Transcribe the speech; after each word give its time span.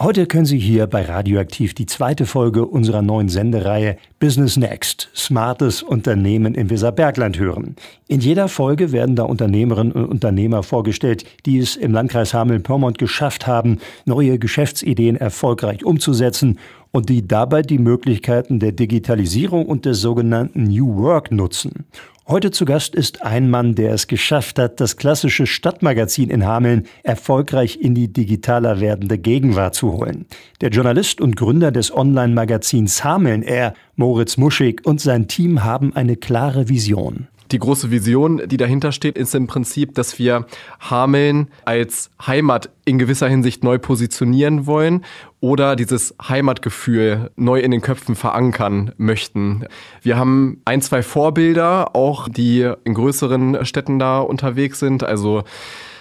Heute 0.00 0.26
können 0.26 0.44
Sie 0.44 0.60
hier 0.60 0.86
bei 0.86 1.02
Radioaktiv 1.02 1.74
die 1.74 1.86
zweite 1.86 2.24
Folge 2.24 2.64
unserer 2.64 3.02
neuen 3.02 3.28
Sendereihe 3.28 3.96
Business 4.20 4.56
Next, 4.56 5.10
smartes 5.12 5.82
Unternehmen 5.82 6.54
im 6.54 6.70
Weserbergland 6.70 7.36
hören. 7.36 7.74
In 8.06 8.20
jeder 8.20 8.46
Folge 8.46 8.92
werden 8.92 9.16
da 9.16 9.24
Unternehmerinnen 9.24 9.90
und 9.90 10.04
Unternehmer 10.04 10.62
vorgestellt, 10.62 11.24
die 11.46 11.58
es 11.58 11.74
im 11.74 11.90
Landkreis 11.90 12.32
Hameln-Pyrmont 12.32 12.96
geschafft 12.96 13.48
haben, 13.48 13.80
neue 14.04 14.38
Geschäftsideen 14.38 15.16
erfolgreich 15.16 15.84
umzusetzen 15.84 16.60
und 16.92 17.08
die 17.08 17.26
dabei 17.26 17.62
die 17.62 17.78
Möglichkeiten 17.78 18.60
der 18.60 18.70
Digitalisierung 18.70 19.66
und 19.66 19.84
des 19.84 20.00
sogenannten 20.00 20.62
New 20.62 20.96
Work 20.96 21.32
nutzen. 21.32 21.86
Heute 22.30 22.50
zu 22.50 22.66
Gast 22.66 22.94
ist 22.94 23.22
ein 23.22 23.48
Mann, 23.48 23.74
der 23.74 23.94
es 23.94 24.06
geschafft 24.06 24.58
hat, 24.58 24.80
das 24.80 24.98
klassische 24.98 25.46
Stadtmagazin 25.46 26.28
in 26.28 26.44
Hameln 26.44 26.86
erfolgreich 27.02 27.78
in 27.80 27.94
die 27.94 28.12
digitaler 28.12 28.80
werdende 28.80 29.16
Gegenwart 29.16 29.74
zu 29.74 29.94
holen. 29.94 30.26
Der 30.60 30.68
Journalist 30.68 31.22
und 31.22 31.36
Gründer 31.36 31.72
des 31.72 31.90
Online-Magazins 31.90 33.02
Hameln 33.02 33.40
Air, 33.40 33.72
Moritz 33.96 34.36
Muschig, 34.36 34.84
und 34.84 35.00
sein 35.00 35.26
Team 35.26 35.64
haben 35.64 35.96
eine 35.96 36.16
klare 36.16 36.68
Vision. 36.68 37.28
Die 37.50 37.58
große 37.58 37.90
Vision, 37.90 38.42
die 38.46 38.58
dahinter 38.58 38.92
steht, 38.92 39.16
ist 39.16 39.34
im 39.34 39.46
Prinzip, 39.46 39.94
dass 39.94 40.18
wir 40.18 40.46
Hameln 40.80 41.48
als 41.64 42.10
Heimat 42.26 42.68
in 42.84 42.98
gewisser 42.98 43.28
Hinsicht 43.28 43.64
neu 43.64 43.78
positionieren 43.78 44.66
wollen 44.66 45.04
oder 45.40 45.74
dieses 45.74 46.14
Heimatgefühl 46.20 47.30
neu 47.36 47.60
in 47.60 47.70
den 47.70 47.80
Köpfen 47.80 48.16
verankern 48.16 48.92
möchten. 48.98 49.64
Wir 50.02 50.18
haben 50.18 50.60
ein, 50.66 50.82
zwei 50.82 51.02
Vorbilder, 51.02 51.96
auch 51.96 52.28
die 52.28 52.70
in 52.84 52.92
größeren 52.92 53.64
Städten 53.64 53.98
da 53.98 54.20
unterwegs 54.20 54.78
sind, 54.78 55.02
also 55.02 55.44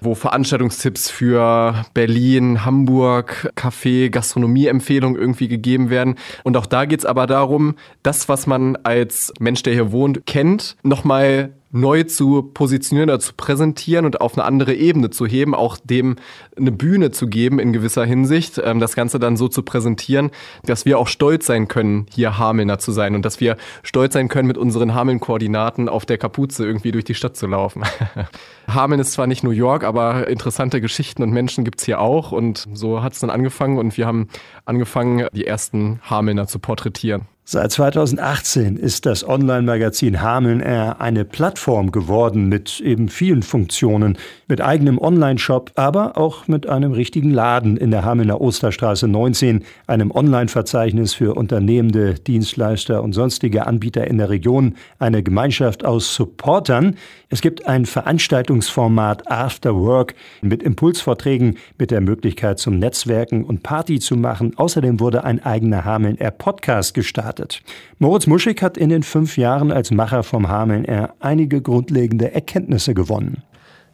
wo 0.00 0.14
Veranstaltungstipps 0.14 1.10
für 1.10 1.84
Berlin, 1.94 2.64
Hamburg, 2.64 3.52
Café, 3.56 4.10
Gastronomieempfehlungen 4.10 5.20
irgendwie 5.20 5.48
gegeben 5.48 5.90
werden. 5.90 6.16
Und 6.44 6.56
auch 6.56 6.66
da 6.66 6.84
geht 6.84 7.00
es 7.00 7.06
aber 7.06 7.26
darum, 7.26 7.76
das, 8.02 8.28
was 8.28 8.46
man 8.46 8.76
als 8.76 9.32
Mensch, 9.38 9.62
der 9.62 9.74
hier 9.74 9.92
wohnt, 9.92 10.26
kennt, 10.26 10.76
nochmal 10.82 11.52
neu 11.72 12.02
zu 12.02 12.42
positionieren 12.42 13.10
oder 13.10 13.20
zu 13.20 13.32
präsentieren 13.34 14.04
und 14.04 14.20
auf 14.20 14.36
eine 14.36 14.44
andere 14.44 14.74
Ebene 14.74 15.10
zu 15.10 15.26
heben, 15.26 15.54
auch 15.54 15.76
dem 15.76 16.16
eine 16.56 16.72
Bühne 16.72 17.10
zu 17.12 17.28
geben 17.28 17.58
in 17.58 17.72
gewisser 17.72 18.04
Hinsicht, 18.04 18.60
ähm, 18.62 18.80
das 18.80 18.94
Ganze 18.94 19.18
dann 19.18 19.36
so 19.36 19.48
zu 19.48 19.62
präsentieren, 19.62 20.30
dass 20.64 20.84
wir 20.84 20.98
auch 20.98 21.06
stolz 21.08 21.46
sein 21.46 21.68
können, 21.68 22.06
hier 22.12 22.38
Hamelner 22.38 22.78
zu 22.78 22.92
sein 22.92 23.14
und 23.14 23.24
dass 23.24 23.40
wir 23.40 23.56
stolz 23.82 24.14
sein 24.14 24.28
können, 24.28 24.48
mit 24.48 24.58
unseren 24.58 24.94
Hameln-Koordinaten 24.94 25.88
auf 25.88 26.06
der 26.06 26.18
Kapuze 26.18 26.66
irgendwie 26.66 26.92
durch 26.92 27.04
die 27.04 27.14
Stadt 27.14 27.36
zu 27.36 27.46
laufen. 27.46 27.82
Hameln 28.66 29.00
ist 29.00 29.12
zwar 29.12 29.26
nicht 29.26 29.44
New 29.44 29.50
York, 29.50 29.84
aber 29.84 30.28
interessante 30.28 30.80
Geschichten 30.80 31.22
und 31.22 31.30
Menschen 31.30 31.64
gibt's 31.64 31.84
hier 31.84 32.00
auch 32.00 32.32
und 32.32 32.66
so 32.72 33.02
hat's 33.02 33.20
dann 33.20 33.30
angefangen 33.30 33.78
und 33.78 33.96
wir 33.96 34.06
haben 34.06 34.28
angefangen, 34.64 35.26
die 35.32 35.46
ersten 35.46 36.00
Hamelner 36.02 36.46
zu 36.46 36.58
porträtieren. 36.58 37.26
Seit 37.52 37.72
2018 37.72 38.76
ist 38.76 39.06
das 39.06 39.28
Online-Magazin 39.28 40.22
Hameln 40.22 40.60
Air 40.60 41.00
eine 41.00 41.24
Plattform 41.24 41.90
geworden 41.90 42.48
mit 42.48 42.78
eben 42.78 43.08
vielen 43.08 43.42
Funktionen, 43.42 44.18
mit 44.46 44.60
eigenem 44.60 44.98
Online-Shop, 44.98 45.72
aber 45.74 46.16
auch 46.16 46.46
mit 46.46 46.68
einem 46.68 46.92
richtigen 46.92 47.32
Laden 47.32 47.76
in 47.76 47.90
der 47.90 48.04
Hamelner 48.04 48.40
Osterstraße 48.40 49.08
19, 49.08 49.64
einem 49.88 50.12
Online-Verzeichnis 50.12 51.14
für 51.14 51.34
Unternehmende, 51.34 52.14
Dienstleister 52.14 53.02
und 53.02 53.14
sonstige 53.14 53.66
Anbieter 53.66 54.06
in 54.06 54.18
der 54.18 54.30
Region, 54.30 54.76
eine 55.00 55.24
Gemeinschaft 55.24 55.84
aus 55.84 56.14
Supportern. 56.14 56.94
Es 57.30 57.40
gibt 57.40 57.66
ein 57.66 57.84
Veranstaltungsformat 57.84 59.28
After 59.28 59.74
Work 59.74 60.14
mit 60.40 60.62
Impulsvorträgen, 60.62 61.56
mit 61.78 61.90
der 61.90 62.00
Möglichkeit 62.00 62.60
zum 62.60 62.78
Netzwerken 62.78 63.42
und 63.42 63.64
Party 63.64 63.98
zu 63.98 64.14
machen. 64.14 64.52
Außerdem 64.56 65.00
wurde 65.00 65.24
ein 65.24 65.44
eigener 65.44 65.84
Hameln 65.84 66.16
Air 66.16 66.30
Podcast 66.30 66.94
gestartet 66.94 67.39
gestartet. 67.40 67.62
Moritz 67.98 68.26
Muschig 68.26 68.62
hat 68.62 68.76
in 68.76 68.88
den 68.88 69.02
fünf 69.02 69.36
Jahren 69.36 69.72
als 69.72 69.90
Macher 69.90 70.22
vom 70.22 70.48
Hameln 70.48 70.84
Air 70.84 71.14
einige 71.20 71.62
grundlegende 71.62 72.32
Erkenntnisse 72.32 72.94
gewonnen. 72.94 73.42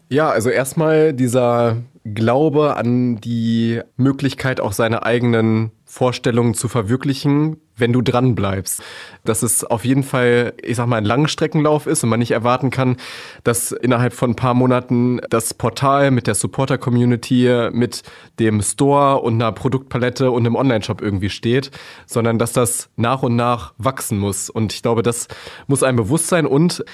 Ja, 0.09 0.31
also 0.31 0.51
erstmal 0.51 1.13
dieser 1.13 1.79
Glaube 2.05 2.77
an 2.77 3.17
die 3.17 3.81
Möglichkeit, 3.97 4.61
auch 4.61 4.73
seine 4.73 5.05
eigenen 5.05 5.73
Vorstellungen 5.85 6.55
zu 6.55 6.69
verwirklichen, 6.69 7.57
wenn 7.77 7.93
du 7.93 8.03
dran 8.03 8.35
bleibst. 8.35 8.83
Dass 9.25 9.43
es 9.43 9.65
auf 9.65 9.85
jeden 9.85 10.03
Fall, 10.03 10.55
ich 10.63 10.77
sag 10.77 10.87
mal, 10.87 10.97
ein 10.97 11.05
Langstreckenlauf 11.05 11.87
ist 11.87 12.03
und 12.03 12.11
man 12.11 12.19
nicht 12.19 12.31
erwarten 12.31 12.71
kann, 12.71 12.97
dass 13.45 13.73
innerhalb 13.73 14.13
von 14.13 14.31
ein 14.31 14.37
paar 14.37 14.55
Monaten 14.55 15.21
das 15.31 15.55
Portal 15.55 16.11
mit 16.11 16.27
der 16.27 16.35
Supporter-Community, 16.35 17.71
mit 17.73 18.03
dem 18.39 18.63
Store 18.63 19.21
und 19.21 19.35
einer 19.35 19.53
Produktpalette 19.53 20.31
und 20.31 20.47
einem 20.47 20.57
Online-Shop 20.57 21.01
irgendwie 21.03 21.31
steht, 21.31 21.71
sondern 22.07 22.39
dass 22.39 22.53
das 22.53 22.89
nach 22.97 23.23
und 23.23 23.37
nach 23.37 23.75
wachsen 23.79 24.19
muss. 24.19 24.51
Und 24.51 24.73
ich 24.73 24.83
glaube, 24.83 25.03
das 25.03 25.29
muss 25.67 25.83
einem 25.83 25.97
bewusst 25.97 26.29
sein 26.29 26.47
und 26.47 26.85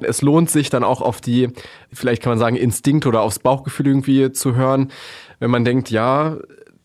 es 0.00 0.22
lohnt 0.22 0.50
sich 0.50 0.70
dann 0.70 0.84
auch 0.84 1.00
auf 1.00 1.20
die, 1.20 1.48
vielleicht 1.92 2.22
kann 2.22 2.32
man 2.32 2.38
sagen, 2.38 2.56
Instinkt 2.56 3.06
oder 3.06 3.22
aufs 3.22 3.38
Bauchgefühl 3.38 3.86
irgendwie 3.86 4.32
zu 4.32 4.54
hören, 4.54 4.92
wenn 5.38 5.50
man 5.50 5.64
denkt, 5.64 5.90
ja, 5.90 6.36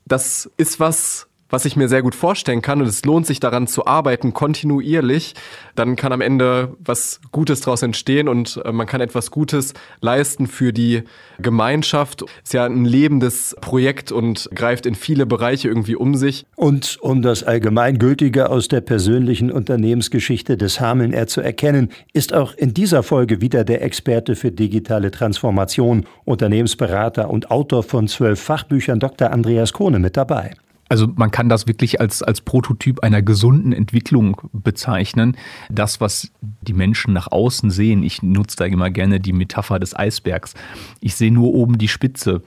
das 0.06 0.50
ist 0.57 0.79
was, 0.79 1.28
was 1.51 1.66
ich 1.66 1.75
mir 1.75 1.88
sehr 1.88 2.01
gut 2.01 2.16
vorstellen 2.16 2.63
kann 2.63 2.81
und 2.81 2.88
es 2.88 3.06
lohnt 3.06 3.28
sich 3.28 3.39
daran 3.39 3.67
zu 3.67 3.85
arbeiten, 3.85 4.34
kontinuierlich, 4.34 5.35
dann 5.75 5.95
kann 5.95 6.12
am 6.12 6.22
Ende 6.22 6.75
was 6.79 7.22
Gutes 7.31 7.62
daraus 7.62 7.84
entstehen 7.84 8.28
und 8.28 8.59
äh, 8.66 8.72
man 8.72 8.88
kann 8.88 9.01
etwas 9.01 9.29
Gutes 9.29 9.73
leisten 10.00 10.47
für 10.47 10.73
die 10.73 11.03
Gemeinschaft. 11.40 12.23
Ist 12.44 12.53
ja 12.53 12.66
ein 12.66 12.85
lebendes 12.85 13.56
Projekt 13.61 14.11
und 14.11 14.50
greift 14.56 14.85
in 14.85 14.95
viele 14.95 15.25
Bereiche 15.25 15.67
irgendwie 15.67 15.95
um 15.95 16.16
sich. 16.16 16.45
Und 16.56 16.97
um 17.01 17.22
das 17.22 17.44
Allgemeingültige 17.44 18.50
aus 18.50 18.67
der 18.67 18.81
persönlichen 18.81 19.51
Unternehmensgeschichte 19.51 20.57
des 20.57 20.79
Hameln 20.79 21.13
R 21.13 21.28
zu 21.28 21.41
erkennen, 21.41 21.90
ist 22.13 22.34
auch 22.34 22.53
in 22.53 22.73
dieser 22.73 23.03
Folge 23.03 23.41
wieder 23.41 23.63
der 23.63 23.84
Experte 23.84 24.35
für 24.35 24.51
digitale 24.51 25.11
Transformation, 25.11 26.06
Unternehmensberater 26.25 27.29
und 27.29 27.51
Autor 27.51 27.84
von 27.84 28.07
zwölf 28.07 28.40
Fachbüchern 28.41 29.00
Dr. 29.00 29.31
Andreas 29.31 29.73
Kohne 29.73 30.00
mit 30.00 30.16
dabei. 30.16 30.51
Also 30.91 31.07
man 31.16 31.31
kann 31.31 31.47
das 31.47 31.68
wirklich 31.68 32.02
als, 32.02 32.22
als 32.22 32.41
Prototyp 32.41 33.00
einer 33.00 33.22
gesunden 33.22 33.72
Entwicklung 33.72 34.41
bezeichnen. 34.52 35.38
Das, 35.69 36.02
was 36.02 36.34
die 36.41 36.74
Menschen 36.74 37.13
nach 37.13 37.31
außen 37.31 37.72
sehen, 37.72 38.03
ich 38.03 38.22
nutze 38.24 38.57
da 38.57 38.66
immer 38.66 38.90
gerne 38.90 39.22
die 39.22 39.31
Metapher 39.31 39.79
des 39.79 39.96
Eisbergs. 39.96 40.53
Ich 41.00 41.16
sehe 41.16 41.31
nur 41.31 41.53
oben 41.53 41.78
die 41.78 41.88
Spitze. 41.88 42.44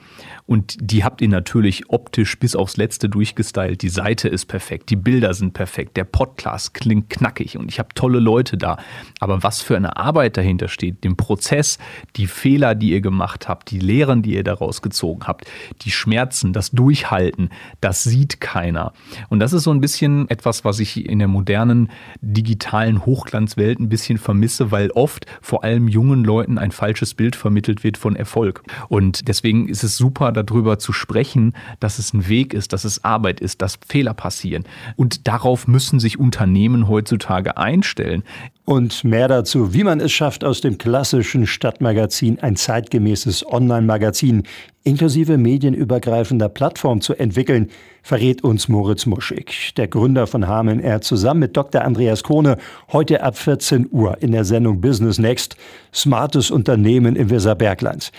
Und 0.46 0.76
die 0.78 1.04
habt 1.04 1.22
ihr 1.22 1.28
natürlich 1.28 1.88
optisch 1.88 2.38
bis 2.38 2.54
aufs 2.54 2.76
Letzte 2.76 3.08
durchgestylt. 3.08 3.80
Die 3.80 3.88
Seite 3.88 4.28
ist 4.28 4.44
perfekt, 4.44 4.90
die 4.90 4.96
Bilder 4.96 5.32
sind 5.32 5.54
perfekt, 5.54 5.96
der 5.96 6.04
Podcast 6.04 6.74
klingt 6.74 7.08
knackig 7.08 7.56
und 7.56 7.70
ich 7.70 7.78
habe 7.78 7.88
tolle 7.94 8.18
Leute 8.18 8.58
da. 8.58 8.76
Aber 9.20 9.42
was 9.42 9.62
für 9.62 9.74
eine 9.74 9.96
Arbeit 9.96 10.36
dahinter 10.36 10.68
steht, 10.68 11.02
den 11.02 11.16
Prozess, 11.16 11.78
die 12.16 12.26
Fehler, 12.26 12.74
die 12.74 12.90
ihr 12.90 13.00
gemacht 13.00 13.48
habt, 13.48 13.70
die 13.70 13.78
Lehren, 13.78 14.20
die 14.20 14.34
ihr 14.34 14.44
daraus 14.44 14.82
gezogen 14.82 15.26
habt, 15.26 15.46
die 15.82 15.90
Schmerzen, 15.90 16.52
das 16.52 16.70
Durchhalten, 16.72 17.48
das 17.80 18.04
sieht 18.04 18.42
keiner. 18.42 18.92
Und 19.30 19.40
das 19.40 19.54
ist 19.54 19.62
so 19.62 19.70
ein 19.70 19.80
bisschen 19.80 20.28
etwas, 20.28 20.62
was 20.62 20.78
ich 20.78 21.08
in 21.08 21.20
der 21.20 21.28
modernen 21.28 21.90
digitalen 22.20 23.06
Hochglanzwelt 23.06 23.80
ein 23.80 23.88
bisschen 23.88 24.18
vermisse, 24.18 24.70
weil 24.70 24.90
oft 24.90 25.24
vor 25.40 25.64
allem 25.64 25.88
jungen 25.88 26.22
Leuten 26.22 26.58
ein 26.58 26.70
falsches 26.70 27.14
Bild 27.14 27.34
vermittelt 27.34 27.82
wird 27.82 27.96
von 27.96 28.14
Erfolg. 28.14 28.62
Und 28.88 29.26
deswegen 29.28 29.68
ist 29.68 29.84
es 29.84 29.96
super, 29.96 30.33
darüber 30.34 30.78
zu 30.78 30.92
sprechen, 30.92 31.54
dass 31.80 31.98
es 31.98 32.12
ein 32.12 32.28
Weg 32.28 32.52
ist, 32.52 32.72
dass 32.72 32.84
es 32.84 33.04
Arbeit 33.04 33.40
ist, 33.40 33.62
dass 33.62 33.78
Fehler 33.86 34.14
passieren. 34.14 34.64
Und 34.96 35.26
darauf 35.26 35.66
müssen 35.66 36.00
sich 36.00 36.18
Unternehmen 36.18 36.88
heutzutage 36.88 37.56
einstellen. 37.56 38.24
Und 38.66 39.04
mehr 39.04 39.28
dazu, 39.28 39.74
wie 39.74 39.84
man 39.84 40.00
es 40.00 40.12
schafft, 40.12 40.42
aus 40.42 40.60
dem 40.62 40.78
klassischen 40.78 41.46
Stadtmagazin 41.46 42.38
ein 42.40 42.56
zeitgemäßes 42.56 43.46
Online-Magazin 43.46 44.44
inklusive 44.84 45.38
medienübergreifender 45.38 46.50
Plattform 46.50 47.00
zu 47.00 47.14
entwickeln, 47.14 47.70
verrät 48.02 48.44
uns 48.44 48.68
Moritz 48.68 49.06
Muschig, 49.06 49.72
der 49.76 49.88
Gründer 49.88 50.26
von 50.26 50.46
Hameln 50.46 50.80
R, 50.80 51.00
zusammen 51.00 51.40
mit 51.40 51.56
Dr. 51.56 51.82
Andreas 51.82 52.22
Kohne, 52.22 52.58
heute 52.92 53.22
ab 53.22 53.36
14 53.38 53.88
Uhr 53.90 54.18
in 54.20 54.32
der 54.32 54.44
Sendung 54.44 54.82
Business 54.82 55.18
Next, 55.18 55.56
smartes 55.92 56.50
Unternehmen 56.50 57.16
im 57.16 57.30
Weserbergland. 57.30 58.12